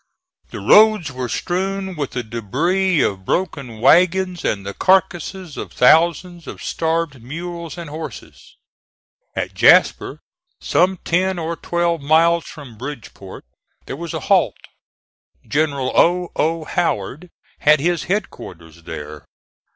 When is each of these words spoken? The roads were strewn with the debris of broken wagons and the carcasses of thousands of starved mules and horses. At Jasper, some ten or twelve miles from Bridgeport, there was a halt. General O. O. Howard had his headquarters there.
The 0.49 0.59
roads 0.61 1.11
were 1.11 1.29
strewn 1.29 1.95
with 1.95 2.09
the 2.09 2.23
debris 2.23 3.01
of 3.03 3.23
broken 3.23 3.79
wagons 3.79 4.43
and 4.43 4.65
the 4.65 4.73
carcasses 4.73 5.57
of 5.57 5.71
thousands 5.71 6.47
of 6.47 6.63
starved 6.63 7.21
mules 7.21 7.77
and 7.77 7.87
horses. 7.87 8.55
At 9.35 9.53
Jasper, 9.53 10.19
some 10.59 10.97
ten 10.97 11.37
or 11.37 11.55
twelve 11.55 12.01
miles 12.01 12.45
from 12.45 12.79
Bridgeport, 12.79 13.45
there 13.85 13.95
was 13.95 14.15
a 14.15 14.21
halt. 14.21 14.55
General 15.47 15.91
O. 15.95 16.31
O. 16.35 16.63
Howard 16.63 17.29
had 17.59 17.79
his 17.79 18.05
headquarters 18.05 18.81
there. 18.85 19.25